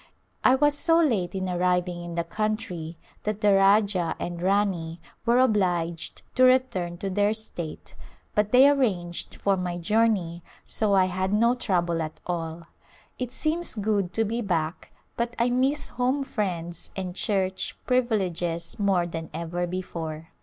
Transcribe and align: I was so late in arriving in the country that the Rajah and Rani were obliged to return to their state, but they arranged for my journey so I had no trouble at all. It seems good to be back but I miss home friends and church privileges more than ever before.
I 0.43 0.55
was 0.55 0.75
so 0.75 0.97
late 0.99 1.35
in 1.35 1.47
arriving 1.47 2.01
in 2.01 2.15
the 2.15 2.23
country 2.23 2.97
that 3.21 3.39
the 3.41 3.53
Rajah 3.53 4.15
and 4.17 4.41
Rani 4.41 4.99
were 5.27 5.37
obliged 5.37 6.23
to 6.33 6.43
return 6.43 6.97
to 6.97 7.09
their 7.11 7.35
state, 7.35 7.93
but 8.33 8.51
they 8.51 8.67
arranged 8.67 9.35
for 9.35 9.55
my 9.55 9.77
journey 9.77 10.41
so 10.65 10.95
I 10.95 11.05
had 11.05 11.31
no 11.31 11.53
trouble 11.53 12.01
at 12.01 12.19
all. 12.25 12.63
It 13.19 13.31
seems 13.31 13.75
good 13.75 14.11
to 14.13 14.25
be 14.25 14.41
back 14.41 14.91
but 15.17 15.35
I 15.37 15.51
miss 15.51 15.89
home 15.89 16.23
friends 16.23 16.89
and 16.95 17.15
church 17.15 17.77
privileges 17.85 18.79
more 18.79 19.05
than 19.05 19.29
ever 19.35 19.67
before. 19.67 20.29